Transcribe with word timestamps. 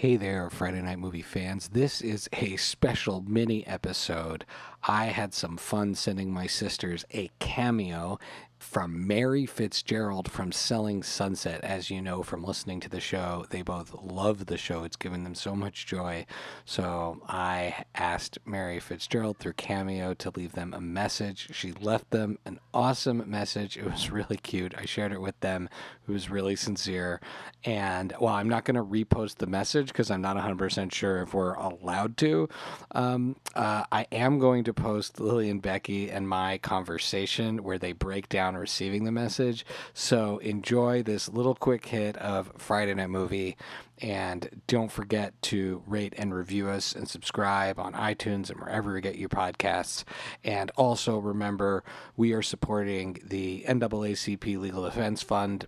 Hey 0.00 0.16
there, 0.16 0.48
Friday 0.48 0.80
Night 0.80 0.98
Movie 0.98 1.20
fans. 1.20 1.68
This 1.68 2.00
is 2.00 2.26
a 2.32 2.56
special 2.56 3.20
mini 3.20 3.66
episode. 3.66 4.46
I 4.82 5.06
had 5.06 5.34
some 5.34 5.56
fun 5.56 5.94
sending 5.94 6.32
my 6.32 6.46
sisters 6.46 7.04
a 7.12 7.30
cameo 7.38 8.18
from 8.60 9.06
Mary 9.06 9.46
Fitzgerald 9.46 10.30
from 10.30 10.52
Selling 10.52 11.02
Sunset. 11.02 11.64
As 11.64 11.90
you 11.90 12.02
know 12.02 12.22
from 12.22 12.44
listening 12.44 12.78
to 12.80 12.90
the 12.90 13.00
show, 13.00 13.46
they 13.50 13.62
both 13.62 13.94
love 14.02 14.46
the 14.46 14.58
show. 14.58 14.84
It's 14.84 14.96
given 14.96 15.24
them 15.24 15.34
so 15.34 15.56
much 15.56 15.86
joy. 15.86 16.26
So 16.66 17.22
I 17.26 17.84
asked 17.94 18.38
Mary 18.44 18.78
Fitzgerald 18.78 19.38
through 19.38 19.54
Cameo 19.54 20.12
to 20.14 20.30
leave 20.36 20.52
them 20.52 20.74
a 20.74 20.80
message. 20.80 21.48
She 21.52 21.72
left 21.72 22.10
them 22.10 22.38
an 22.44 22.60
awesome 22.74 23.28
message. 23.28 23.78
It 23.78 23.90
was 23.90 24.10
really 24.10 24.36
cute. 24.36 24.74
I 24.76 24.84
shared 24.84 25.12
it 25.12 25.22
with 25.22 25.40
them. 25.40 25.68
It 26.06 26.12
was 26.12 26.30
really 26.30 26.54
sincere. 26.54 27.20
And 27.64 28.12
while 28.18 28.34
I'm 28.34 28.48
not 28.48 28.64
going 28.64 28.76
to 28.76 28.84
repost 28.84 29.36
the 29.36 29.46
message 29.46 29.88
because 29.88 30.10
I'm 30.10 30.22
not 30.22 30.36
100% 30.36 30.92
sure 30.92 31.22
if 31.22 31.32
we're 31.32 31.54
allowed 31.54 32.18
to, 32.18 32.48
um, 32.92 33.36
uh, 33.54 33.84
I 33.90 34.06
am 34.12 34.38
going 34.38 34.64
to 34.64 34.69
post 34.72 35.20
Lily 35.20 35.50
and 35.50 35.60
Becky 35.62 36.10
and 36.10 36.28
my 36.28 36.58
conversation 36.58 37.62
where 37.62 37.78
they 37.78 37.92
break 37.92 38.28
down 38.28 38.56
receiving 38.56 39.04
the 39.04 39.12
message. 39.12 39.64
So 39.94 40.38
enjoy 40.38 41.02
this 41.02 41.28
little 41.28 41.54
quick 41.54 41.86
hit 41.86 42.16
of 42.16 42.52
Friday 42.56 42.94
Night 42.94 43.10
Movie. 43.10 43.56
And 44.02 44.62
don't 44.66 44.90
forget 44.90 45.40
to 45.42 45.82
rate 45.86 46.14
and 46.16 46.34
review 46.34 46.68
us 46.68 46.94
and 46.94 47.06
subscribe 47.08 47.78
on 47.78 47.92
iTunes 47.92 48.48
and 48.48 48.58
wherever 48.58 48.94
you 48.94 49.02
get 49.02 49.16
your 49.16 49.28
podcasts. 49.28 50.04
And 50.42 50.70
also 50.76 51.18
remember, 51.18 51.84
we 52.16 52.32
are 52.32 52.42
supporting 52.42 53.20
the 53.22 53.64
NAACP 53.68 54.58
Legal 54.58 54.84
Defense 54.84 55.22
Fund 55.22 55.66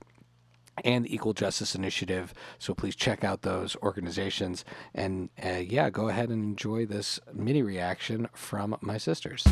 and 0.84 1.04
the 1.04 1.14
Equal 1.14 1.32
Justice 1.32 1.74
Initiative. 1.74 2.32
So 2.58 2.74
please 2.74 2.96
check 2.96 3.24
out 3.24 3.42
those 3.42 3.76
organizations. 3.76 4.64
And 4.94 5.30
uh, 5.44 5.56
yeah, 5.58 5.90
go 5.90 6.08
ahead 6.08 6.30
and 6.30 6.42
enjoy 6.42 6.86
this 6.86 7.20
mini 7.32 7.62
reaction 7.62 8.28
from 8.34 8.76
my 8.80 8.98
sisters. 8.98 9.44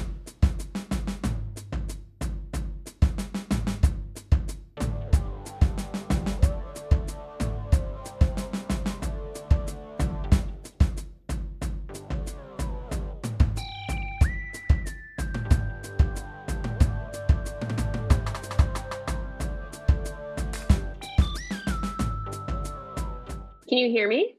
Can 23.71 23.79
you 23.79 23.89
hear 23.89 24.09
me? 24.09 24.35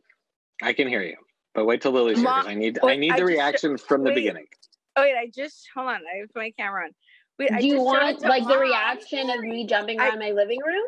I 0.62 0.74
can 0.74 0.90
hear 0.90 1.02
you, 1.02 1.16
but 1.56 1.66
wait 1.66 1.82
till 1.82 1.94
Lily's 1.94 2.18
here 2.18 2.26
Mom- 2.26 2.42
because 2.42 2.52
I 2.52 2.56
need 2.56 2.80
wait, 2.84 2.94
I 2.94 2.96
need 2.98 3.12
I 3.12 3.16
the 3.16 3.22
just- 3.22 3.30
reaction 3.32 3.78
from 3.78 4.04
the 4.04 4.12
beginning. 4.12 4.46
Oh 4.98 5.02
wait, 5.04 5.16
I 5.18 5.32
just 5.34 5.68
hold 5.74 5.88
on. 5.88 5.96
I 5.96 6.20
have 6.20 6.30
my 6.36 6.52
camera 6.60 6.84
on. 6.84 6.92
Wait, 7.40 7.50
I 7.50 7.62
Do 7.62 7.68
you 7.68 7.82
want 7.82 8.22
like 8.24 8.46
the 8.46 8.58
reaction 8.58 9.30
of 9.30 9.40
me 9.40 9.66
jumping 9.66 10.02
I- 10.02 10.10
around 10.10 10.20
my 10.20 10.32
living 10.32 10.60
room? 10.60 10.84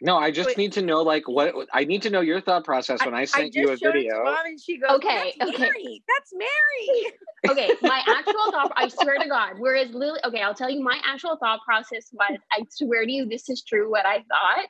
No, 0.00 0.16
I 0.16 0.30
just 0.32 0.48
Wait. 0.48 0.58
need 0.58 0.72
to 0.72 0.82
know 0.82 1.02
like 1.02 1.28
what 1.28 1.54
I 1.72 1.84
need 1.84 2.02
to 2.02 2.10
know 2.10 2.22
your 2.22 2.40
thought 2.40 2.64
process 2.64 3.04
when 3.04 3.14
I, 3.14 3.26
sent 3.26 3.52
just 3.52 3.56
you 3.56 3.64
a 3.72 3.76
showed 3.76 3.90
it 3.90 3.92
to 3.92 3.92
video. 3.92 4.24
Mom 4.24 4.46
and 4.46 4.60
she 4.60 4.78
goes, 4.78 4.90
Okay, 4.96 5.34
That's 5.38 5.50
okay. 5.52 5.62
Mary. 5.62 6.02
That's 6.08 6.32
Mary. 6.32 7.12
Okay, 7.50 7.70
my 7.82 8.02
actual 8.06 8.50
thought 8.50 8.72
I 8.74 8.88
swear 8.88 9.18
to 9.18 9.28
God. 9.28 9.56
Whereas 9.58 9.90
Lily 9.92 10.18
okay, 10.24 10.40
I'll 10.40 10.54
tell 10.54 10.70
you 10.70 10.82
my 10.82 10.98
actual 11.06 11.36
thought 11.36 11.60
process 11.62 12.08
was 12.12 12.38
I 12.50 12.62
swear 12.70 13.04
to 13.04 13.12
you 13.12 13.26
this 13.28 13.50
is 13.50 13.62
true 13.62 13.90
what 13.90 14.06
I 14.06 14.16
thought. 14.16 14.66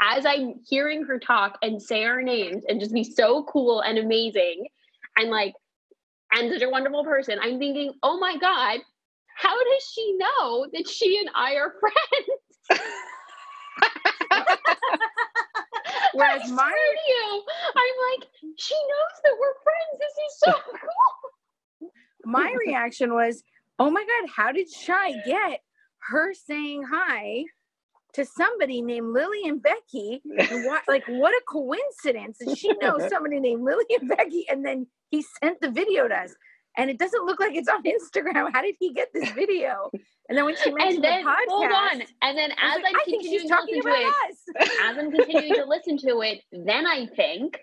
As 0.00 0.24
I'm 0.26 0.54
hearing 0.68 1.04
her 1.04 1.18
talk 1.18 1.58
and 1.62 1.80
say 1.82 2.04
our 2.04 2.22
names 2.22 2.64
and 2.68 2.80
just 2.80 2.92
be 2.92 3.04
so 3.04 3.44
cool 3.44 3.80
and 3.80 3.98
amazing 3.98 4.66
and 5.16 5.30
like 5.30 5.54
and 6.32 6.52
such 6.52 6.62
a 6.62 6.68
wonderful 6.68 7.04
person, 7.04 7.38
I'm 7.40 7.58
thinking, 7.58 7.92
oh 8.02 8.18
my 8.18 8.36
God, 8.36 8.80
how 9.36 9.56
does 9.56 9.92
she 9.94 10.16
know 10.18 10.66
that 10.72 10.88
she 10.88 11.18
and 11.18 11.30
I 11.34 11.54
are 11.54 11.72
friends? 11.80 12.82
Whereas 16.14 16.42
I 16.44 16.48
my- 16.48 16.94
you, 17.08 17.42
I'm 17.76 18.20
like, 18.20 18.28
she 18.56 18.74
knows 18.74 19.20
that 19.24 19.36
we're 19.40 19.54
friends. 19.62 20.00
This 20.00 20.12
is 20.26 20.38
so 20.40 20.52
cool. 21.80 21.90
my 22.24 22.54
reaction 22.66 23.14
was, 23.14 23.42
oh 23.78 23.90
my 23.90 24.04
God, 24.04 24.28
how 24.34 24.52
did 24.52 24.70
Shy 24.70 25.12
get 25.24 25.60
her 26.10 26.34
saying 26.34 26.84
hi 26.90 27.44
to 28.14 28.24
somebody 28.24 28.82
named 28.82 29.12
Lily 29.12 29.42
and 29.46 29.62
Becky? 29.62 30.22
And 30.38 30.64
what, 30.66 30.82
like, 30.88 31.04
what 31.06 31.34
a 31.34 31.42
coincidence 31.48 32.38
that 32.40 32.56
she 32.56 32.72
knows 32.80 33.08
somebody 33.10 33.40
named 33.40 33.64
Lily 33.64 33.84
and 34.00 34.08
Becky. 34.08 34.46
And 34.48 34.64
then 34.64 34.86
he 35.10 35.24
sent 35.42 35.60
the 35.60 35.70
video 35.70 36.08
to 36.08 36.14
us. 36.14 36.34
And 36.76 36.90
it 36.90 36.98
doesn't 36.98 37.24
look 37.24 37.40
like 37.40 37.56
it's 37.56 37.68
on 37.68 37.82
Instagram. 37.84 38.50
How 38.52 38.62
did 38.62 38.76
he 38.78 38.92
get 38.92 39.08
this 39.12 39.30
video? 39.32 39.90
And 40.28 40.36
then 40.38 40.44
when 40.44 40.56
she 40.56 40.70
mentioned 40.70 41.04
And 41.04 41.04
then 41.04 41.24
the 41.24 41.30
podcast, 41.30 41.48
hold 41.48 41.72
on. 41.72 42.02
And 42.22 42.38
then 42.38 42.52
I 42.52 42.74
as 42.74 42.76
was 42.76 42.82
like, 42.82 42.94
I'm 42.94 43.00
I 43.00 43.04
think 43.04 43.22
continuing 43.22 43.40
she's 43.40 43.42
to 43.42 43.48
talking 43.48 43.74
listen 43.76 43.90
to 43.92 43.98
about 43.98 44.12
it, 44.28 44.30
us. 44.30 44.70
as 44.84 44.98
I'm 44.98 45.10
continuing 45.10 45.54
to 45.54 45.64
listen 45.64 45.98
to 45.98 46.20
it, 46.20 46.42
then 46.52 46.86
I 46.86 47.06
think, 47.06 47.58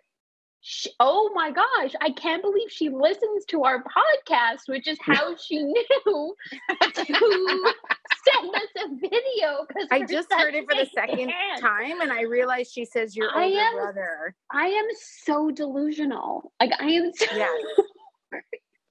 sh- 0.67 0.87
oh 0.99 1.31
my 1.35 1.51
gosh, 1.51 1.93
I 2.01 2.09
can't 2.09 2.41
believe 2.41 2.71
she 2.71 2.89
listens 2.89 3.45
to 3.49 3.63
our 3.63 3.83
podcast, 3.83 4.67
which 4.67 4.87
is 4.87 4.97
how 5.01 5.35
she 5.47 5.61
knew 5.63 6.35
to 6.81 7.05
send 7.05 8.55
us 8.55 8.61
a 8.83 8.95
video. 8.99 9.65
Because 9.67 9.87
I 9.91 10.03
just 10.09 10.33
heard 10.33 10.55
it 10.55 10.65
for 10.69 10.75
the 10.75 10.89
second 10.93 11.31
time, 11.59 12.01
and 12.01 12.11
I 12.11 12.23
realized 12.23 12.71
she 12.73 12.83
says 12.85 13.15
your 13.15 13.29
I 13.33 13.43
older 13.45 13.59
am- 13.59 13.73
brother. 13.75 14.35
I 14.51 14.65
am 14.67 14.85
so 15.23 15.51
delusional. 15.51 16.51
Like 16.59 16.71
I 16.79 16.85
am 16.87 17.11
so. 17.15 17.25
Yeah. 17.35 17.47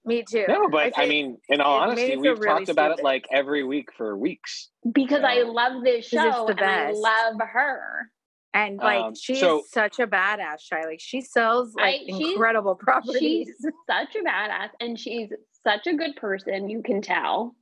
Me 0.07 0.23
too. 0.31 0.45
No, 0.47 0.69
but 0.69 0.81
I, 0.83 0.91
think- 0.91 1.09
mean, 1.09 1.39
in 1.49 1.63
all 1.63 1.79
honesty, 1.81 2.15
we've 2.17 2.39
really 2.39 2.45
talked 2.67 2.69
about 2.69 2.99
it 2.99 3.03
like 3.03 3.25
every 3.33 3.65
week 3.65 3.89
for 3.97 4.15
weeks. 4.17 4.69
Because 4.93 5.23
I 5.25 5.41
So- 5.43 5.51
love 5.51 5.83
this 5.83 6.11
'Cause 6.11 6.27
it's 6.27 6.37
show 6.37 6.47
the 6.47 6.53
and 6.63 6.63
I 6.63 6.91
love 6.93 7.41
her. 7.41 8.11
And 8.55 8.79
like 8.79 9.03
Um, 9.03 9.15
she 9.15 9.35
so- 9.35 9.63
such 9.69 9.99
a 9.99 10.07
badass, 10.07 10.61
Shy. 10.61 10.83
Like 10.87 11.01
she 11.01 11.21
sells 11.21 11.75
like 11.75 11.97
I- 12.03 12.05
she's- 12.07 12.31
incredible 12.33 12.75
properties. 12.77 13.49
She's 13.49 13.67
such 13.91 14.15
a 14.15 14.21
badass 14.25 14.71
and 14.81 14.99
she's 14.99 15.31
such 15.63 15.87
a 15.87 15.93
good 15.95 16.17
person. 16.17 16.69
You 16.71 16.83
can 16.83 17.03
tell. 17.03 17.55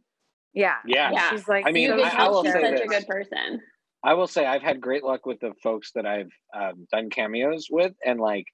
yeah, 0.55 0.77
Yeah. 0.87 1.11
Yeah. 1.13 1.31
She's 1.31 1.49
like 1.49 1.67
I 1.67 1.73
mean, 1.73 1.91
you 1.91 1.97
can 1.97 2.05
I- 2.21 2.27
I 2.27 2.29
will 2.29 2.45
she's 2.45 2.53
say 2.53 2.61
such 2.63 2.73
a 2.81 2.87
this. 2.87 2.89
good 2.89 3.07
person. 3.09 3.61
I 4.05 4.15
will 4.15 4.27
say 4.27 4.45
I've 4.45 4.63
had 4.63 4.81
great 4.81 5.05
luck 5.05 5.27
with 5.27 5.39
the 5.41 5.53
folks 5.63 5.93
that 5.95 6.05
I've 6.07 6.31
um, 6.55 6.87
done 6.93 7.09
cameos 7.09 7.69
with, 7.71 7.93
and 8.05 8.21
like 8.21 8.47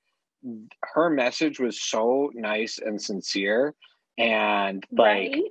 her 0.94 1.08
message 1.10 1.58
was 1.58 1.82
so 1.82 2.30
nice 2.34 2.78
and 2.78 3.00
sincere, 3.00 3.74
and 4.18 4.84
like 4.92 5.32
right? 5.32 5.42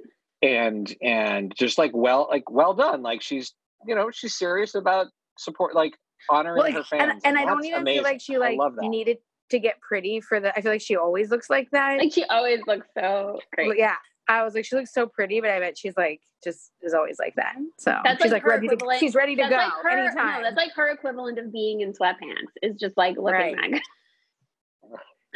and 0.44 0.96
and 1.02 1.52
just 1.58 1.78
like 1.80 1.92
well 1.96 2.28
like 2.30 2.50
well 2.50 2.74
done 2.76 3.02
like 3.02 3.22
she's 3.24 3.54
you 3.88 3.96
know 3.96 4.12
she's 4.12 4.38
serious 4.38 4.76
about 4.76 5.08
support 5.40 5.74
like 5.76 5.94
honoring 6.30 6.58
Well, 6.58 6.72
her 6.72 6.84
fans 6.84 7.22
and, 7.24 7.38
and 7.38 7.38
I 7.38 7.46
don't 7.46 7.64
even 7.66 7.82
amazing. 7.82 8.04
feel 8.04 8.12
like 8.12 8.22
she 8.22 8.38
like 8.38 8.58
needed 8.80 9.18
to 9.50 9.60
get 9.60 9.80
pretty 9.82 10.20
for 10.22 10.40
the. 10.40 10.56
I 10.58 10.62
feel 10.62 10.72
like 10.72 10.82
she 10.82 10.96
always 10.98 11.32
looks 11.32 11.50
like 11.50 11.70
that. 11.72 11.98
Like 12.00 12.14
she 12.14 12.24
always 12.26 12.60
looks 12.68 12.88
so 12.98 13.40
great. 13.54 13.78
yeah, 13.78 13.96
I 14.28 14.44
was 14.44 14.54
like, 14.56 14.66
she 14.66 14.76
looks 14.76 14.94
so 14.94 15.08
pretty, 15.08 15.40
but 15.42 15.50
I 15.50 15.60
bet 15.60 15.78
she's 15.78 15.96
like 15.98 16.22
just 16.44 16.72
is 16.82 16.94
always 16.94 17.18
like 17.20 17.34
that. 17.36 17.56
So 17.80 17.98
That's 18.04 18.22
she's 18.22 18.32
like 18.32 18.44
like, 18.44 18.44
her 18.44 18.50
ready 18.50 18.68
to. 18.68 18.74
equivalent- 18.76 19.00
She's 19.00 19.16
ready 19.16 19.36
to 19.38 19.44
go 19.44 19.56
like 19.56 19.72
her. 19.82 19.90
anytime. 19.90 20.42
No, 20.42 20.44
that's 20.44 20.58
like 20.58 20.72
her 20.76 20.90
equivalent 20.90 21.40
of 21.40 21.52
being 21.52 21.82
in 21.82 21.94
sweatpants. 21.94 22.52
Is 22.62 22.76
just 22.76 22.96
like 22.98 23.16
looking 23.18 23.34
Right. 23.34 23.56
that 23.56 23.72
good. 23.72 23.82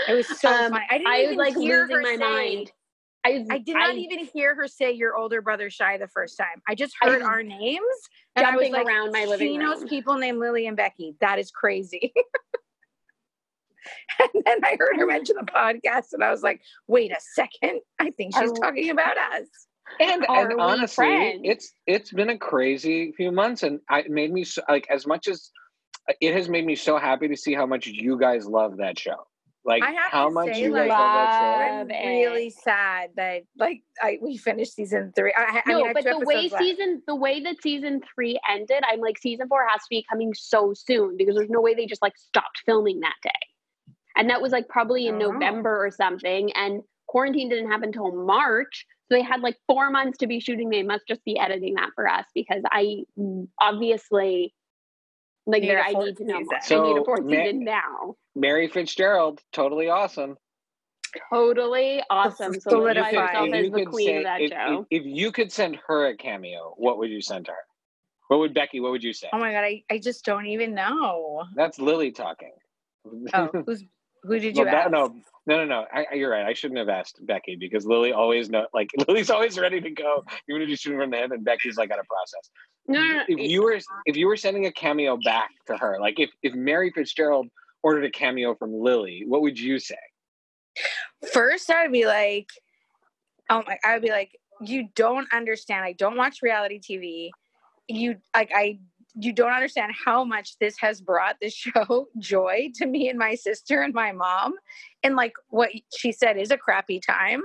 it 0.10 0.14
was 0.14 0.28
so 0.40 0.50
Um, 0.50 0.72
funny. 0.72 0.86
I 0.90 0.98
didn't 0.98 1.08
I 1.08 1.18
was 1.20 1.26
even 1.26 1.38
like 1.38 1.56
hear 1.56 1.82
losing 1.82 1.96
her 1.96 2.02
my 2.02 2.10
say- 2.12 2.18
mind. 2.18 2.72
I, 3.24 3.46
I 3.50 3.58
did 3.60 3.76
not 3.76 3.96
even 3.96 4.28
hear 4.34 4.56
her 4.56 4.68
say 4.68 4.92
your 4.92 5.16
older 5.16 5.42
brother 5.42 5.70
Shy 5.70 5.98
the 5.98 6.08
first 6.08 6.38
time. 6.38 6.62
I 6.68 6.76
just 6.76 6.96
heard 7.00 7.20
was 7.20 7.28
our 7.28 7.44
names 7.44 7.80
and 8.36 8.46
I 8.46 8.56
was 8.56 8.66
jumping 8.66 8.74
like, 8.74 8.88
around 8.88 9.12
my 9.12 9.26
living 9.26 9.48
she 9.48 9.58
knows 9.58 9.84
people 9.84 10.18
named 10.18 10.40
Lily 10.40 10.66
and 10.66 10.76
Becky. 10.76 11.16
That 11.22 11.38
is 11.38 11.52
crazy. 11.52 12.14
and 14.20 14.44
then 14.46 14.58
I 14.64 14.76
heard 14.80 14.98
her 14.98 15.06
mention 15.06 15.36
the 15.40 15.46
podcast, 15.46 16.14
and 16.14 16.24
I 16.24 16.32
was 16.32 16.42
like, 16.42 16.62
wait 16.88 17.12
a 17.12 17.20
second. 17.36 17.82
I 18.00 18.10
think 18.12 18.36
she's 18.36 18.50
Are- 18.50 18.56
talking 18.56 18.90
about 18.90 19.18
us. 19.18 19.48
and, 20.00 20.26
and 20.28 20.60
honestly 20.60 21.06
friends? 21.06 21.42
it's 21.44 21.74
it's 21.86 22.14
been 22.14 22.30
a 22.30 22.38
crazy 22.38 23.12
few 23.12 23.32
months 23.32 23.64
and 23.64 23.82
I, 23.90 24.02
it 24.02 24.10
made 24.10 24.32
me 24.32 24.46
so, 24.46 24.62
like 24.70 24.88
as 24.90 25.06
much 25.06 25.28
as 25.28 25.50
it 26.22 26.34
has 26.34 26.48
made 26.48 26.66
me 26.66 26.76
so 26.76 26.98
happy 26.98 27.28
to 27.28 27.36
see 27.36 27.54
how 27.54 27.66
much 27.66 27.88
you 27.88 28.18
guys 28.18 28.46
love 28.46 28.78
that 28.78 28.98
show 28.98 29.28
like 29.64 29.84
I 29.84 29.92
have 29.92 30.12
how 30.12 30.26
to 30.30 30.32
much 30.34 30.54
say, 30.56 30.62
you 30.64 30.72
like- 30.72 30.90
love 30.90 30.98
that 30.98 31.40
show 31.40 31.64
I'm 31.64 31.88
Love 31.88 31.90
it. 31.92 32.08
really 32.08 32.50
sad 32.50 33.10
that 33.16 33.44
like 33.58 33.82
I 34.02 34.18
we 34.22 34.38
finished 34.38 34.74
season 34.76 35.12
three. 35.16 35.34
I, 35.38 35.62
I 35.66 35.70
no, 35.70 35.76
mean, 35.78 35.84
I 35.84 35.88
have 35.90 35.94
but 35.96 36.04
the 36.06 36.26
way 36.26 36.50
left. 36.50 36.58
season 36.64 37.02
the 37.08 37.16
way 37.16 37.42
that 37.42 37.62
season 37.62 38.02
three 38.16 38.40
ended, 38.50 38.84
I'm 38.92 39.00
like 39.00 39.18
season 39.20 39.48
four 39.48 39.66
has 39.70 39.82
to 39.82 39.88
be 39.90 40.04
coming 40.10 40.34
so 40.34 40.74
soon 40.76 41.16
because 41.18 41.36
there's 41.36 41.50
no 41.50 41.62
way 41.62 41.74
they 41.76 41.86
just 41.86 42.02
like 42.02 42.18
stopped 42.18 42.62
filming 42.66 43.00
that 43.02 43.16
day. 43.24 43.30
And 44.18 44.30
that 44.30 44.42
was 44.42 44.52
like 44.52 44.68
probably 44.68 45.08
in 45.08 45.16
Oh. 45.22 45.30
November 45.32 45.86
or 45.86 45.92
something. 45.92 46.52
And 46.54 46.82
quarantine 47.08 47.50
didn't 47.50 47.70
happen 47.70 47.90
until 47.90 48.12
March. 48.26 48.86
So 49.10 49.16
they 49.18 49.22
had 49.22 49.42
like 49.42 49.58
four 49.68 49.90
months 49.90 50.18
to 50.20 50.28
be 50.28 50.40
shooting. 50.40 50.70
They 50.70 50.84
must 50.84 51.08
just 51.08 51.24
be 51.24 51.38
editing 51.38 51.76
that 51.76 51.90
for 51.96 52.08
us 52.10 52.26
because 52.34 52.62
I 52.72 53.04
obviously 53.60 54.54
Like 55.48 55.62
Need 55.64 55.70
there, 55.70 55.80
a 55.80 55.88
I 55.88 55.92
fourth 55.94 56.06
need 56.06 56.18
to 56.18 56.26
know 56.26 56.40
more. 56.42 56.62
season. 56.62 56.80
I 56.80 56.84
need 56.88 56.92
a 56.94 56.96
So, 57.00 57.04
fourth 57.06 57.24
Ma- 57.26 57.32
season 57.32 57.64
now. 57.64 58.16
Mary 58.36 58.68
Fitzgerald, 58.68 59.42
totally 59.52 59.90
awesome. 59.90 60.38
Totally 61.30 62.02
awesome. 62.10 62.54
If 62.54 62.62
So 62.64 62.70
you 62.70 62.78
solidify 62.78 63.10
could- 63.10 63.16
yourself 63.20 63.48
if 63.50 63.54
as 63.56 63.64
you 63.66 63.70
the 63.72 63.78
could 63.80 63.88
queen 63.90 64.08
say- 64.08 64.18
of 64.18 64.24
that 64.24 64.42
if, 64.42 64.50
show. 64.52 64.88
If, 64.90 65.02
if 65.02 65.06
you 65.08 65.32
could 65.32 65.52
send 65.52 65.78
her 65.88 66.08
a 66.08 66.16
cameo, 66.16 66.74
what 66.78 66.98
would 67.00 67.10
you 67.10 67.22
send 67.22 67.46
to 67.46 67.52
her? 67.52 67.58
What 68.30 68.40
would 68.40 68.54
Becky? 68.54 68.80
What 68.80 68.92
would 68.92 69.04
you 69.04 69.12
say? 69.14 69.28
Oh 69.34 69.40
my 69.40 69.52
god, 69.52 69.64
I, 69.66 69.84
I 69.90 69.98
just 69.98 70.24
don't 70.24 70.46
even 70.46 70.74
know. 70.74 71.44
That's 71.56 71.80
Lily 71.80 72.12
talking. 72.12 72.54
Oh, 73.34 73.50
who's 73.66 73.84
who 74.24 74.40
did 74.40 74.56
you 74.58 74.64
Well, 74.64 74.72
that- 74.74 74.86
ask? 74.86 74.92
no, 74.92 75.16
no, 75.48 75.58
no, 75.58 75.66
no. 75.66 75.86
I, 75.92 76.14
you're 76.16 76.30
right. 76.32 76.46
I 76.46 76.54
shouldn't 76.54 76.78
have 76.78 76.90
asked 76.90 77.26
Becky 77.26 77.56
because 77.56 77.86
Lily 77.86 78.14
always 78.14 78.50
know. 78.50 78.68
Like 78.74 78.90
Lily's 79.08 79.30
always 79.30 79.58
ready 79.58 79.82
to 79.82 79.90
go, 79.90 80.24
even 80.50 80.62
if 80.62 80.70
you 80.70 80.76
shoot 80.76 80.96
from 80.98 81.10
the 81.10 81.18
hip, 81.18 81.32
and 81.32 81.44
Becky's 81.44 81.78
like 81.78 81.90
got 81.90 81.96
to 81.98 82.04
process. 82.04 82.50
no, 82.88 83.00
no, 83.00 83.14
no. 83.18 83.24
If 83.28 83.40
you 83.50 83.64
were 83.64 83.80
if 84.06 84.16
you 84.18 84.28
were 84.28 84.38
sending 84.38 84.66
a 84.68 84.72
cameo 84.72 85.18
back 85.24 85.50
to 85.68 85.78
her, 85.78 85.98
like 86.00 86.20
if 86.20 86.30
if 86.44 86.54
Mary 86.54 86.92
Fitzgerald 86.94 87.48
ordered 87.84 88.06
a 88.06 88.12
cameo 88.12 88.54
from 88.56 88.74
Lily, 88.74 89.24
what 89.28 89.42
would 89.42 89.60
you 89.60 89.80
say? 89.80 89.96
First, 91.34 91.70
I 91.70 91.84
would 91.84 91.92
be 91.92 92.06
like, 92.06 92.48
oh 93.50 93.64
my, 93.68 93.78
I 93.84 93.94
would 93.94 94.02
be 94.04 94.12
like, 94.12 94.38
you 94.62 94.88
don't 94.96 95.28
understand. 95.34 95.84
I 95.84 95.94
don't 95.94 96.18
watch 96.18 96.40
reality 96.42 96.80
TV. 96.80 97.30
You 97.88 98.18
like, 98.36 98.52
I, 98.56 98.80
you 99.16 99.34
don't 99.34 99.52
understand 99.52 99.92
how 100.06 100.24
much 100.24 100.58
this 100.60 100.78
has 100.80 101.02
brought 101.02 101.38
the 101.42 101.50
show 101.52 102.08
joy 102.18 102.70
to 102.76 102.86
me 102.86 103.10
and 103.10 103.20
my 103.20 103.36
sister 103.36 103.82
and 103.82 103.94
my 103.94 104.12
mom. 104.12 104.54
And 105.04 105.16
like 105.16 105.34
what 105.50 105.72
she 105.96 106.12
said 106.12 106.38
is 106.38 106.52
a 106.52 106.58
crappy 106.58 107.00
time. 107.00 107.44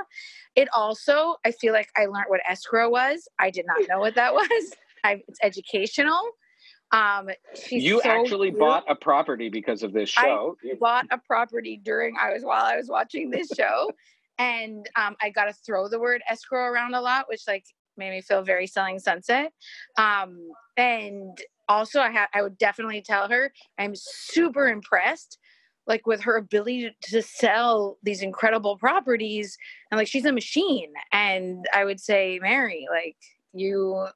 It 0.54 0.68
also, 0.74 1.36
I 1.44 1.50
feel 1.50 1.72
like 1.72 1.90
I 1.96 2.06
learned 2.06 2.26
what 2.28 2.40
escrow 2.48 2.88
was. 2.88 3.28
I 3.38 3.50
did 3.50 3.66
not 3.66 3.88
know 3.88 3.98
what 3.98 4.14
that 4.14 4.34
was. 4.34 4.74
I, 5.04 5.22
it's 5.28 5.38
educational. 5.42 6.20
Um, 6.92 7.30
you 7.68 8.00
so 8.00 8.08
actually 8.08 8.50
cute. 8.50 8.60
bought 8.60 8.84
a 8.88 8.94
property 8.94 9.48
because 9.48 9.82
of 9.82 9.92
this 9.92 10.08
show 10.08 10.56
I 10.64 10.74
bought 10.76 11.06
a 11.10 11.18
property 11.18 11.80
during 11.82 12.14
I 12.16 12.32
was 12.32 12.44
while 12.44 12.64
I 12.64 12.76
was 12.76 12.88
watching 12.88 13.28
this 13.28 13.48
show, 13.56 13.90
and 14.38 14.88
um, 14.94 15.16
I 15.20 15.30
got 15.30 15.46
to 15.46 15.52
throw 15.52 15.88
the 15.88 15.98
word 15.98 16.22
escrow 16.28 16.64
around 16.64 16.94
a 16.94 17.00
lot, 17.00 17.26
which 17.28 17.42
like 17.48 17.64
made 17.96 18.10
me 18.10 18.20
feel 18.20 18.42
very 18.42 18.66
selling 18.66 18.98
sunset. 18.98 19.52
Um, 19.98 20.50
and 20.76 21.36
also, 21.68 22.00
I 22.00 22.10
had 22.10 22.26
I 22.34 22.42
would 22.42 22.58
definitely 22.58 23.02
tell 23.02 23.28
her 23.28 23.52
I'm 23.78 23.94
super 23.94 24.68
impressed, 24.68 25.38
like 25.86 26.06
with 26.06 26.22
her 26.22 26.36
ability 26.36 26.94
to 27.10 27.22
sell 27.22 27.98
these 28.02 28.22
incredible 28.22 28.76
properties, 28.78 29.56
and 29.90 29.98
like 29.98 30.08
she's 30.08 30.24
a 30.24 30.32
machine. 30.32 30.92
And 31.12 31.66
I 31.72 31.84
would 31.84 32.00
say, 32.00 32.38
Mary, 32.40 32.86
like 32.90 33.16
you 33.52 34.06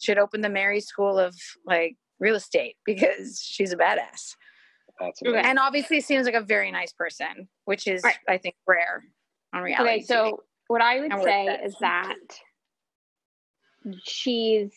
should 0.00 0.18
open 0.18 0.40
the 0.40 0.48
Mary 0.48 0.80
School 0.80 1.18
of 1.18 1.34
like 1.66 1.96
real 2.20 2.34
estate 2.36 2.76
because 2.84 3.40
she's 3.40 3.72
a 3.72 3.76
badass 3.76 4.36
That's 5.00 5.20
and 5.24 5.58
obviously 5.58 6.00
seems 6.00 6.26
like 6.26 6.34
a 6.34 6.40
very 6.40 6.70
nice 6.70 6.92
person, 6.92 7.48
which 7.64 7.86
is 7.86 8.02
Right. 8.04 8.16
I 8.28 8.38
think 8.38 8.54
rare 8.66 9.04
on 9.52 9.62
reality. 9.62 9.90
Okay, 9.90 10.02
so 10.02 10.42
what 10.68 10.80
I 10.80 11.00
would 11.00 11.12
And 11.12 11.22
say 11.22 11.46
set. 11.46 11.64
is 11.64 11.76
that 11.80 12.14
she's 14.04 14.72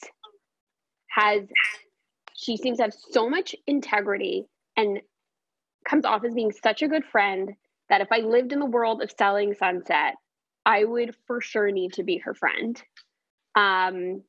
has 1.09 1.44
she 2.36 2.57
seems 2.57 2.77
to 2.77 2.83
have 2.83 2.94
so 3.12 3.30
much 3.30 3.56
integrity 3.65 4.45
and 4.75 5.01
comes 5.88 6.06
off 6.06 6.24
as 6.24 6.33
being 6.33 6.51
such 6.51 6.81
a 6.81 6.88
good 6.88 7.06
friend 7.06 7.54
that 7.89 8.01
if 8.01 8.12
I 8.12 8.19
lived 8.19 8.51
in 8.51 8.59
the 8.59 8.65
world 8.65 9.01
of 9.01 9.12
selling 9.18 9.54
sunset, 9.56 10.15
I 10.65 10.83
would 10.83 11.15
for 11.25 11.42
sure 11.42 11.71
need 11.71 11.94
to 11.94 12.04
be 12.04 12.18
her 12.19 12.33
friend. 12.33 12.81
Um 13.56 14.24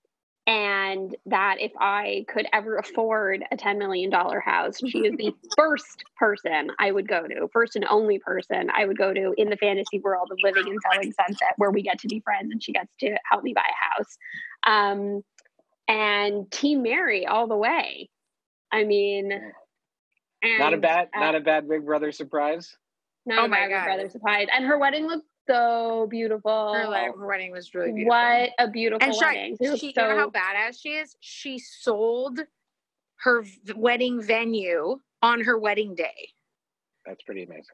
and 0.48 1.14
that 1.26 1.56
if 1.60 1.72
I 1.78 2.24
could 2.26 2.46
ever 2.54 2.78
afford 2.78 3.44
a 3.52 3.56
$10 3.56 3.76
million 3.76 4.10
house, 4.10 4.78
she 4.78 5.00
is 5.00 5.14
the 5.18 5.34
first 5.58 6.04
person 6.18 6.70
I 6.78 6.90
would 6.90 7.06
go 7.06 7.28
to, 7.28 7.48
first 7.52 7.76
and 7.76 7.84
only 7.90 8.18
person 8.18 8.70
I 8.74 8.86
would 8.86 8.96
go 8.96 9.12
to 9.12 9.34
in 9.36 9.50
the 9.50 9.58
fantasy 9.58 9.98
world 9.98 10.30
of 10.32 10.38
living 10.42 10.66
and 10.66 10.80
selling 10.90 11.12
sunset, 11.12 11.52
where 11.58 11.70
we 11.70 11.82
get 11.82 11.98
to 11.98 12.08
be 12.08 12.20
friends 12.20 12.50
and 12.50 12.62
she 12.62 12.72
gets 12.72 12.90
to 13.00 13.16
help 13.30 13.44
me 13.44 13.52
buy 13.52 13.60
a 13.60 13.98
house. 14.00 14.16
Um, 14.66 15.22
and 15.86 16.50
Team 16.50 16.82
Mary 16.82 17.26
all 17.26 17.46
the 17.46 17.56
way. 17.56 18.08
I 18.72 18.84
mean, 18.84 19.32
and, 20.42 20.58
not 20.58 20.72
a 20.72 20.78
bad, 20.78 21.08
uh, 21.14 21.20
not 21.20 21.34
a 21.34 21.40
bad 21.40 21.68
Big 21.68 21.84
Brother 21.84 22.10
surprise. 22.10 22.74
not 23.26 23.40
Oh 23.40 23.44
a 23.44 23.48
my 23.48 23.68
bad 23.68 23.70
God. 23.70 23.84
brother 23.84 24.08
surprise. 24.08 24.46
And 24.54 24.64
her 24.64 24.78
wedding 24.78 25.06
looked 25.06 25.26
so 25.48 26.06
beautiful. 26.10 26.74
her, 26.74 26.88
like, 26.88 27.14
her 27.16 27.26
wedding 27.26 27.50
was 27.52 27.74
really 27.74 27.92
beautiful. 27.92 28.16
What 28.16 28.50
a 28.58 28.68
beautiful 28.68 29.06
and 29.08 29.16
wedding. 29.20 29.56
she, 29.60 29.66
It 29.66 29.70
was 29.70 29.80
she 29.80 29.92
so, 29.92 30.02
you 30.02 30.08
know 30.14 30.16
how 30.20 30.30
badass 30.30 30.80
she 30.80 30.90
is? 30.90 31.16
She 31.20 31.58
sold 31.58 32.40
her 33.20 33.42
v- 33.42 33.72
wedding 33.76 34.22
venue 34.22 35.00
on 35.22 35.40
her 35.42 35.58
wedding 35.58 35.94
day. 35.94 36.30
That's 37.06 37.22
pretty 37.22 37.42
amazing. 37.44 37.64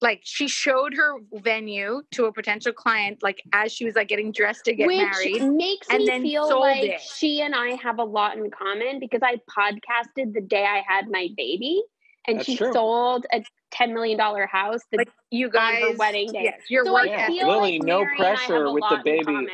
Like 0.00 0.20
she 0.22 0.48
showed 0.48 0.92
her 0.94 1.16
venue 1.32 2.02
to 2.12 2.26
a 2.26 2.32
potential 2.32 2.72
client, 2.72 3.22
like 3.22 3.40
as 3.54 3.72
she 3.72 3.86
was 3.86 3.94
like 3.94 4.08
getting 4.08 4.32
dressed 4.32 4.64
to 4.66 4.74
get 4.74 4.86
which 4.86 4.98
married. 4.98 5.42
makes 5.56 5.88
and 5.88 6.00
me 6.00 6.06
then 6.06 6.22
feel 6.22 6.60
like 6.60 6.82
it. 6.84 7.00
she 7.00 7.40
and 7.40 7.54
I 7.54 7.70
have 7.76 7.98
a 7.98 8.04
lot 8.04 8.36
in 8.36 8.50
common 8.50 9.00
because 9.00 9.20
I 9.22 9.36
podcasted 9.58 10.34
the 10.34 10.42
day 10.42 10.64
I 10.64 10.82
had 10.86 11.08
my 11.08 11.28
baby, 11.36 11.82
and 12.26 12.36
That's 12.38 12.46
she 12.46 12.56
true. 12.56 12.72
sold 12.72 13.24
a 13.32 13.42
ten 13.74 13.92
million 13.92 14.16
dollar 14.16 14.46
house 14.46 14.80
the, 14.90 14.98
Like 14.98 15.10
you 15.30 15.46
on 15.46 15.52
guys, 15.52 15.82
her 15.82 15.96
wedding 15.96 16.32
day. 16.32 16.44
Yes, 16.44 16.70
your 16.70 16.84
so 16.84 16.92
white 16.92 17.10
I 17.10 17.12
Yeah. 17.12 17.26
feel 17.26 17.48
Lily, 17.48 17.78
like 17.78 17.86
no 17.86 17.98
Mary 18.00 18.14
and 18.16 18.24
I 18.24 18.28
have 18.30 18.38
pressure 18.38 18.72
with 18.72 18.84
the 18.88 19.00
baby. 19.04 19.48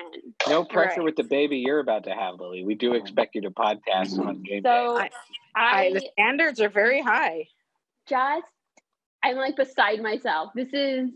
No 0.48 0.64
pressure 0.64 1.00
Right. 1.00 1.04
with 1.04 1.16
the 1.16 1.24
baby 1.24 1.58
you're 1.58 1.80
about 1.80 2.04
to 2.04 2.10
have, 2.14 2.38
Lily. 2.38 2.64
We 2.64 2.74
do 2.74 2.94
expect 2.94 3.34
you 3.34 3.40
to 3.42 3.50
podcast 3.50 4.18
on 4.18 4.36
mm-hmm. 4.36 4.42
game 4.42 4.62
day. 4.62 4.68
So 4.68 4.96
I- 4.98 5.10
I, 5.54 5.86
I, 5.86 5.92
the 5.94 6.08
standards 6.12 6.60
are 6.60 6.68
very 6.68 7.00
high. 7.02 7.48
just 8.08 8.46
I'm 9.22 9.36
like 9.36 9.56
beside 9.56 10.00
myself. 10.00 10.52
This 10.54 10.68
is 10.72 11.10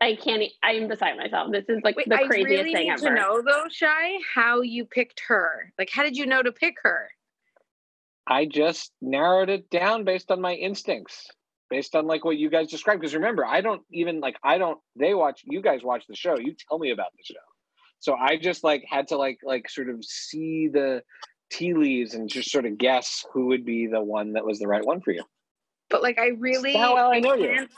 I 0.00 0.14
can't. 0.16 0.42
I'm 0.62 0.88
beside 0.88 1.16
myself. 1.16 1.50
This 1.52 1.64
is 1.68 1.80
like 1.82 1.96
Wait, 1.96 2.08
the 2.08 2.16
I 2.16 2.26
craziest 2.26 2.50
really 2.50 2.72
thing 2.72 2.84
need 2.88 2.92
ever. 2.92 3.08
to 3.08 3.14
know 3.14 3.42
though, 3.42 3.64
Shy, 3.70 4.18
how 4.34 4.60
you 4.60 4.84
picked 4.84 5.22
her. 5.28 5.72
Like, 5.78 5.88
how 5.90 6.02
did 6.02 6.16
you 6.16 6.26
know 6.26 6.42
to 6.42 6.52
pick 6.52 6.74
her? 6.82 7.08
I 8.26 8.44
just 8.44 8.92
narrowed 9.00 9.48
it 9.48 9.70
down 9.70 10.04
based 10.04 10.30
on 10.30 10.40
my 10.40 10.52
instincts, 10.54 11.30
based 11.70 11.94
on 11.94 12.06
like 12.06 12.24
what 12.24 12.36
you 12.36 12.50
guys 12.50 12.68
described. 12.68 13.00
Because 13.00 13.14
remember, 13.14 13.44
I 13.44 13.60
don't 13.60 13.82
even 13.92 14.20
like 14.20 14.36
I 14.42 14.58
don't. 14.58 14.78
They 14.96 15.14
watch 15.14 15.42
you 15.44 15.60
guys 15.60 15.82
watch 15.82 16.04
the 16.08 16.16
show. 16.16 16.38
You 16.38 16.54
tell 16.68 16.78
me 16.78 16.90
about 16.90 17.12
the 17.16 17.24
show. 17.24 17.40
So 17.98 18.14
I 18.14 18.36
just 18.36 18.64
like 18.64 18.84
had 18.88 19.08
to 19.08 19.16
like 19.16 19.38
like 19.42 19.68
sort 19.68 19.88
of 19.88 20.04
see 20.04 20.68
the 20.68 21.02
tea 21.50 21.74
leaves 21.74 22.14
and 22.14 22.28
just 22.28 22.50
sort 22.50 22.66
of 22.66 22.78
guess 22.78 23.24
who 23.32 23.46
would 23.46 23.64
be 23.64 23.86
the 23.86 24.02
one 24.02 24.32
that 24.34 24.44
was 24.44 24.58
the 24.58 24.66
right 24.68 24.84
one 24.84 25.00
for 25.00 25.12
you. 25.12 25.24
But 25.88 26.02
like, 26.02 26.18
I 26.18 26.28
really 26.38 26.74
how 26.74 26.94
well 26.94 27.12
I 27.12 27.20
know 27.20 27.34
you. 27.34 27.48
can't 27.48 27.70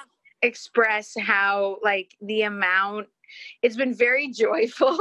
express 0.43 1.15
how 1.19 1.79
like 1.83 2.15
the 2.21 2.43
amount. 2.43 3.09
It's 3.63 3.77
been 3.77 3.95
very 3.95 4.29
joyful 4.33 4.99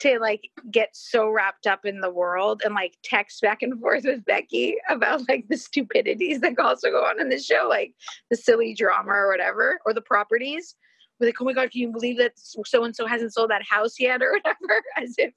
to 0.00 0.18
like 0.18 0.50
get 0.70 0.90
so 0.92 1.28
wrapped 1.30 1.66
up 1.66 1.84
in 1.84 2.00
the 2.00 2.10
world 2.10 2.62
and 2.64 2.74
like 2.74 2.96
text 3.04 3.40
back 3.40 3.62
and 3.62 3.80
forth 3.80 4.04
with 4.04 4.24
Becky 4.24 4.76
about 4.88 5.28
like 5.28 5.46
the 5.48 5.56
stupidities 5.56 6.40
that 6.40 6.58
also 6.58 6.90
go 6.90 7.04
on 7.04 7.20
in 7.20 7.28
the 7.28 7.38
show, 7.38 7.66
like 7.68 7.94
the 8.30 8.36
silly 8.36 8.74
drama 8.74 9.12
or 9.12 9.28
whatever, 9.30 9.78
or 9.86 9.94
the 9.94 10.02
properties. 10.02 10.74
We're 11.20 11.28
like, 11.28 11.40
oh 11.40 11.44
my 11.44 11.52
god, 11.52 11.70
can 11.70 11.80
you 11.80 11.92
believe 11.92 12.18
that 12.18 12.32
so 12.36 12.84
and 12.84 12.94
so 12.94 13.06
hasn't 13.06 13.34
sold 13.34 13.50
that 13.50 13.62
house 13.68 13.94
yet, 14.00 14.20
or 14.20 14.32
whatever, 14.44 14.82
as 14.96 15.14
if 15.16 15.32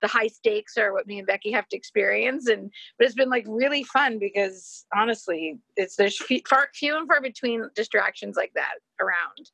the 0.00 0.08
high 0.08 0.26
stakes 0.28 0.76
are 0.76 0.92
what 0.92 1.06
me 1.06 1.18
and 1.18 1.26
Becky 1.26 1.50
have 1.52 1.68
to 1.68 1.76
experience. 1.76 2.48
And 2.48 2.70
but 2.98 3.06
it's 3.06 3.14
been 3.14 3.30
like 3.30 3.44
really 3.46 3.84
fun 3.84 4.18
because 4.18 4.84
honestly, 4.94 5.58
it's 5.76 5.96
there's 5.96 6.20
few, 6.20 6.40
far, 6.48 6.68
few 6.74 6.96
and 6.96 7.06
far 7.06 7.20
between 7.20 7.68
distractions 7.74 8.36
like 8.36 8.52
that 8.54 8.74
around. 9.00 9.50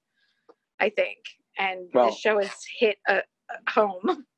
I 0.81 0.91
think, 0.91 1.19
and 1.59 1.89
Well- 1.93 2.07
this 2.07 2.19
show 2.19 2.41
has 2.41 2.51
hit 2.79 2.97
a 3.09 3.23
home. 3.69 4.25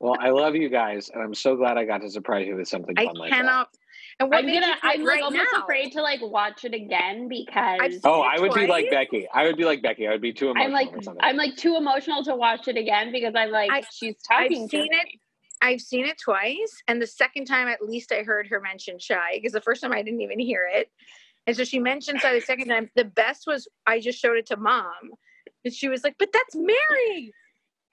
Well, 0.00 0.16
I 0.18 0.30
love 0.30 0.54
you 0.56 0.70
guys, 0.70 1.10
and 1.12 1.22
I'm 1.22 1.34
so 1.34 1.56
glad 1.56 1.76
I 1.76 1.84
got 1.84 2.00
to 2.00 2.10
surprise 2.10 2.46
you 2.46 2.56
with 2.56 2.66
something 2.68 2.94
I 2.98 3.04
fun 3.04 3.16
like 3.16 3.30
that. 3.30 3.36
cannot. 3.36 3.68
And 4.18 4.30
what 4.30 4.38
I'm 4.38 4.46
gonna. 4.46 4.74
I'm 4.82 5.00
like 5.02 5.06
right 5.10 5.22
almost 5.22 5.44
now? 5.52 5.60
afraid 5.62 5.92
to 5.92 6.00
like 6.00 6.20
watch 6.22 6.64
it 6.64 6.72
again 6.72 7.28
because 7.28 8.00
Oh, 8.02 8.22
I 8.22 8.40
would 8.40 8.54
be 8.54 8.66
like. 8.66 8.88
Becky. 8.90 9.28
I 9.34 9.44
would 9.44 9.58
be 9.58 9.66
like 9.66 9.82
Becky. 9.82 10.08
I 10.08 10.12
would 10.12 10.22
be 10.22 10.32
too 10.32 10.48
emotional 10.48 10.64
I'm 10.66 10.72
like 10.72 11.06
or. 11.06 11.14
I'm 11.20 11.36
like 11.36 11.56
too 11.56 11.76
emotional 11.76 12.24
to 12.24 12.34
watch 12.34 12.66
it 12.66 12.78
again 12.78 13.12
because 13.12 13.34
I'm 13.36 13.50
like 13.50 13.70
I- 13.70 13.82
she's 13.92 14.14
I've 14.30 14.48
talking 14.48 14.68
to 14.70 14.76
seen 14.78 14.88
me. 14.88 14.96
it. 14.96 15.20
I've 15.60 15.82
seen 15.82 16.06
it 16.06 16.16
twice, 16.18 16.82
and 16.88 17.00
the 17.00 17.06
second 17.06 17.44
time, 17.44 17.68
at 17.68 17.82
least, 17.82 18.10
I 18.10 18.22
heard 18.22 18.46
her 18.48 18.60
mention 18.62 18.98
shy 18.98 19.32
because 19.34 19.52
the 19.52 19.60
first 19.60 19.82
time 19.82 19.92
I 19.92 20.00
didn't 20.02 20.22
even 20.22 20.38
hear 20.38 20.62
it, 20.72 20.88
and 21.46 21.54
so 21.54 21.64
she 21.64 21.78
mentioned 21.78 22.20
shy 22.22 22.32
the 22.32 22.40
second 22.40 22.68
time. 22.68 22.88
The 22.96 23.04
best 23.04 23.44
was 23.46 23.68
I 23.86 24.00
just 24.00 24.18
showed 24.18 24.38
it 24.38 24.46
to 24.46 24.56
mom, 24.56 25.10
and 25.62 25.74
she 25.74 25.88
was 25.90 26.02
like, 26.04 26.14
"But 26.18 26.30
that's 26.32 26.56
Mary." 26.56 27.34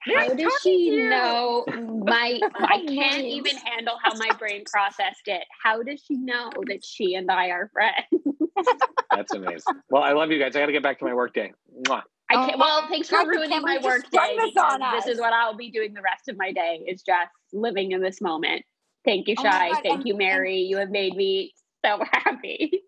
How 0.04 0.28
does 0.34 0.52
she 0.62 0.90
know 0.90 1.64
my 2.06 2.40
I 2.54 2.80
Oh, 2.82 2.92
can't 2.94 3.24
even 3.24 3.56
handle 3.56 3.94
how 4.02 4.14
my 4.16 4.30
brain 4.38 4.64
processed 4.70 5.26
it. 5.26 5.44
How 5.62 5.82
does 5.82 6.02
she 6.06 6.16
know 6.16 6.50
that 6.68 6.84
she 6.84 7.14
and 7.14 7.30
I 7.30 7.48
are 7.48 7.70
friends? 7.72 8.24
That's 9.12 9.32
amazing. 9.34 9.74
Well, 9.90 10.02
I 10.02 10.12
love 10.12 10.30
you 10.30 10.38
guys. 10.38 10.56
I 10.56 10.60
got 10.60 10.66
to 10.66 10.72
get 10.72 10.82
back 10.82 10.98
to 11.00 11.04
my 11.04 11.14
work 11.14 11.34
day. 11.34 11.52
Mwah. 11.86 12.02
I 12.30 12.34
Oh 12.34 12.46
can't 12.46 12.58
my 12.58 12.64
well, 12.64 12.88
thanks 12.88 13.08
for 13.10 13.18
God, 13.18 13.28
ruining 13.28 13.60
my 13.62 13.74
just 13.74 13.84
work 13.84 14.10
day. 14.10 14.36
this 14.38 14.56
on 14.56 14.80
This 14.94 15.06
is 15.06 15.20
what 15.20 15.32
I'll 15.32 15.56
be 15.56 15.70
doing 15.70 15.92
the 15.92 16.00
rest 16.02 16.28
of 16.28 16.36
my 16.38 16.50
day 16.52 16.84
is 16.88 17.02
just 17.02 17.30
living 17.52 17.92
in 17.92 18.00
this 18.00 18.20
moment. 18.20 18.64
Thank 19.04 19.28
you, 19.28 19.34
Oh 19.38 19.42
my 19.44 19.50
Shy. 19.50 19.68
God, 19.70 19.80
Thank 19.82 19.96
and- 20.00 20.08
you, 20.08 20.16
Mary. 20.16 20.58
You 20.60 20.78
have 20.78 20.90
made 20.90 21.14
me 21.14 21.52
so 21.84 22.02
happy. 22.12 22.82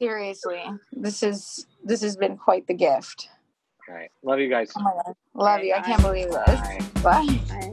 Seriously, 0.00 0.62
this 0.92 1.22
is 1.22 1.66
this 1.84 2.02
has 2.02 2.16
been 2.16 2.36
quite 2.36 2.66
the 2.66 2.74
gift. 2.74 3.28
All 3.88 3.94
right. 3.94 4.10
Love 4.22 4.40
you 4.40 4.48
guys. 4.48 4.70
Oh 4.76 4.82
my 4.82 4.92
god, 5.04 5.14
love 5.36 5.62
you! 5.62 5.74
I 5.74 5.80
can't 5.80 6.02
believe 6.02 6.30
this. 6.30 6.60
Bye. 7.02 7.40
Bye. 7.48 7.66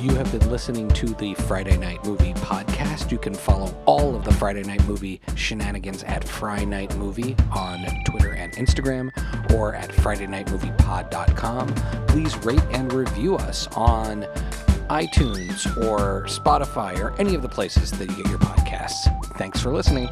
You 0.00 0.14
have 0.14 0.32
been 0.32 0.50
listening 0.50 0.88
to 0.88 1.08
the 1.08 1.34
Friday 1.34 1.76
Night 1.76 2.02
Movie 2.06 2.32
podcast. 2.32 3.12
You 3.12 3.18
can 3.18 3.34
follow 3.34 3.76
all 3.84 4.16
of 4.16 4.24
the 4.24 4.32
Friday 4.32 4.62
Night 4.62 4.82
Movie 4.88 5.20
shenanigans 5.34 6.02
at 6.04 6.26
Friday 6.26 6.64
Night 6.64 6.96
Movie 6.96 7.36
on 7.52 7.84
Twitter 8.06 8.32
and 8.32 8.50
Instagram 8.54 9.10
or 9.52 9.74
at 9.74 9.90
FridayNightMoviePod.com. 9.90 11.74
Please 12.06 12.34
rate 12.38 12.64
and 12.70 12.90
review 12.94 13.36
us 13.36 13.68
on 13.76 14.22
iTunes 14.88 15.66
or 15.86 16.24
Spotify 16.28 16.98
or 16.98 17.14
any 17.20 17.34
of 17.34 17.42
the 17.42 17.48
places 17.48 17.90
that 17.90 18.08
you 18.08 18.16
get 18.16 18.28
your 18.30 18.38
podcasts. 18.38 19.36
Thanks 19.36 19.60
for 19.60 19.70
listening. 19.70 20.08